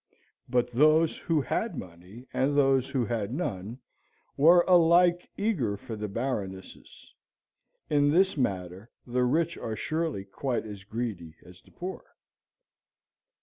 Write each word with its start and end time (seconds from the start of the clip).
But 0.49 0.71
those 0.71 1.15
who 1.15 1.41
had 1.41 1.77
money, 1.77 2.25
and 2.33 2.57
those 2.57 2.89
who 2.89 3.05
had 3.05 3.31
none, 3.31 3.77
were 4.35 4.65
alike 4.67 5.29
eager 5.37 5.77
for 5.77 5.95
the 5.95 6.07
Baroness's; 6.07 7.13
in 7.87 8.09
this 8.09 8.35
matter 8.35 8.89
the 9.05 9.23
rich 9.25 9.57
are 9.59 9.75
surely 9.75 10.25
quite 10.25 10.65
as 10.65 10.83
greedy 10.85 11.35
as 11.45 11.61
the 11.61 11.69
poor. 11.69 12.15